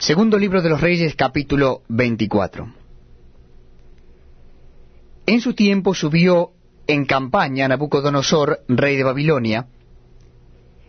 [0.00, 2.72] Segundo libro de los Reyes, capítulo 24.
[5.26, 6.52] En su tiempo subió
[6.86, 9.66] en campaña Nabucodonosor, rey de Babilonia.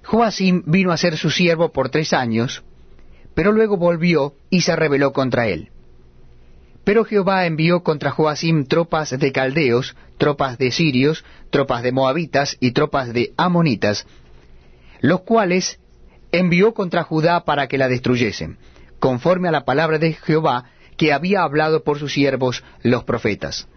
[0.05, 2.63] Joacim vino a ser su siervo por tres años,
[3.33, 5.71] pero luego volvió y se rebeló contra él.
[6.85, 12.71] Pero Jehová envió contra Joacim tropas de caldeos, tropas de sirios, tropas de moabitas y
[12.71, 14.07] tropas de amonitas,
[15.01, 15.81] los cuales
[16.31, 18.57] envió contra Judá para que la destruyesen,
[19.01, 20.65] conforme a la palabra de Jehová
[20.95, 23.67] que había hablado por sus siervos los profetas.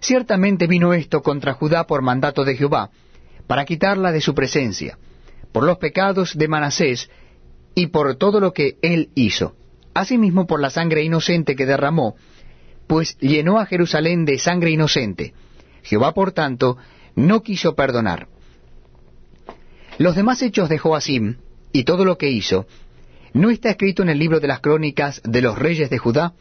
[0.00, 2.90] Ciertamente vino esto contra Judá por mandato de Jehová,
[3.46, 4.98] para quitarla de su presencia,
[5.52, 7.08] por los pecados de Manasés
[7.76, 9.54] y por todo lo que él hizo,
[9.94, 12.16] asimismo por la sangre inocente que derramó,
[12.88, 15.34] pues llenó a Jerusalén de sangre inocente.
[15.84, 16.78] Jehová, por tanto,
[17.14, 18.26] no quiso perdonar.
[19.98, 21.36] Los demás hechos de Joacim,
[21.72, 22.66] y todo lo que hizo,
[23.32, 26.34] ¿no está escrito en el libro de las crónicas de los reyes de Judá?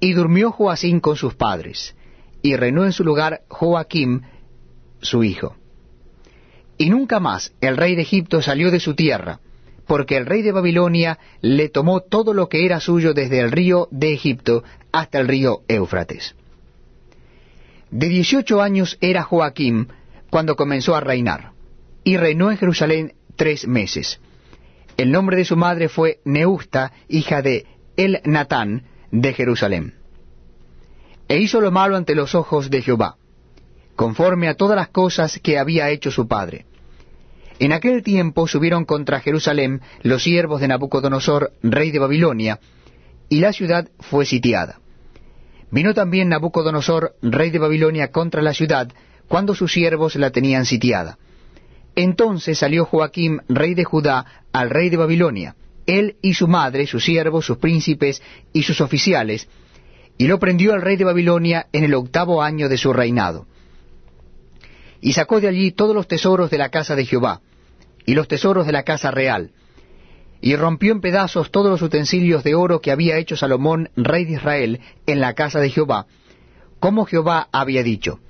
[0.00, 1.94] Y durmió Joacim con sus padres,
[2.42, 4.22] y reinó en su lugar Joaquim,
[5.00, 5.56] su hijo.
[6.78, 9.40] Y nunca más el rey de Egipto salió de su tierra,
[9.86, 13.88] porque el rey de Babilonia le tomó todo lo que era suyo desde el río
[13.90, 16.34] de Egipto hasta el río Éufrates.
[17.90, 19.88] De dieciocho años era Joaquim
[20.30, 21.52] cuando comenzó a reinar,
[22.04, 24.20] y reinó en Jerusalén tres meses.
[25.00, 27.64] El nombre de su madre fue Neusta, hija de
[27.96, 29.94] El Natán, de Jerusalén.
[31.26, 33.16] E hizo lo malo ante los ojos de Jehová,
[33.96, 36.66] conforme a todas las cosas que había hecho su padre.
[37.58, 42.60] En aquel tiempo subieron contra Jerusalén los siervos de Nabucodonosor, rey de Babilonia,
[43.30, 44.80] y la ciudad fue sitiada.
[45.70, 48.92] Vino también Nabucodonosor, rey de Babilonia, contra la ciudad,
[49.28, 51.16] cuando sus siervos la tenían sitiada.
[52.00, 57.04] Entonces salió Joaquim, rey de Judá, al rey de Babilonia, él y su madre, sus
[57.04, 58.22] siervos, sus príncipes
[58.54, 59.48] y sus oficiales,
[60.16, 63.46] y lo prendió el rey de Babilonia en el octavo año de su reinado.
[65.02, 67.42] Y sacó de allí todos los tesoros de la casa de Jehová,
[68.06, 69.50] y los tesoros de la casa real,
[70.40, 74.36] y rompió en pedazos todos los utensilios de oro que había hecho Salomón, rey de
[74.36, 76.06] Israel, en la casa de Jehová,
[76.78, 78.20] como Jehová había dicho.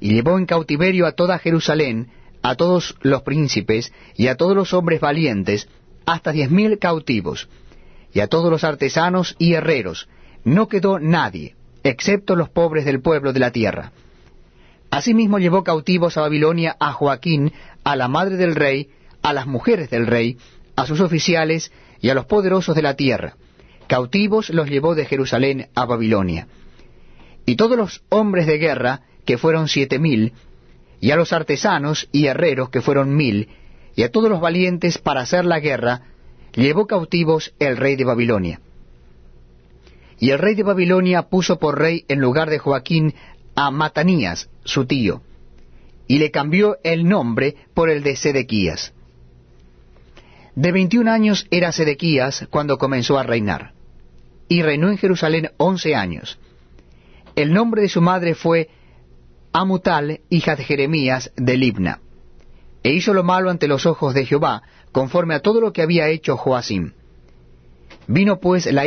[0.00, 2.08] Y llevó en cautiverio a toda Jerusalén,
[2.44, 5.66] a todos los príncipes y a todos los hombres valientes,
[6.04, 7.48] hasta diez mil cautivos,
[8.12, 10.08] y a todos los artesanos y herreros,
[10.44, 13.92] no quedó nadie, excepto los pobres del pueblo de la tierra.
[14.90, 17.50] Asimismo llevó cautivos a Babilonia a Joaquín,
[17.82, 18.90] a la madre del rey,
[19.22, 20.36] a las mujeres del rey,
[20.76, 21.72] a sus oficiales
[22.02, 23.36] y a los poderosos de la tierra.
[23.86, 26.46] Cautivos los llevó de Jerusalén a Babilonia.
[27.46, 30.34] Y todos los hombres de guerra, que fueron siete mil,
[31.04, 33.50] y a los artesanos y herreros, que fueron mil,
[33.94, 36.00] y a todos los valientes para hacer la guerra,
[36.54, 38.62] llevó cautivos el rey de Babilonia.
[40.18, 43.12] Y el rey de Babilonia puso por rey en lugar de Joaquín
[43.54, 45.20] a Matanías, su tío,
[46.08, 48.94] y le cambió el nombre por el de Sedequías.
[50.54, 53.72] De veintiún años era Sedequías cuando comenzó a reinar,
[54.48, 56.38] y reinó en Jerusalén once años.
[57.36, 58.70] El nombre de su madre fue
[59.56, 62.00] Amutal, hija de Jeremías de Libna.
[62.82, 66.08] E hizo lo malo ante los ojos de Jehová, conforme a todo lo que había
[66.08, 66.94] hecho Joacim.
[68.08, 68.82] Vino pues la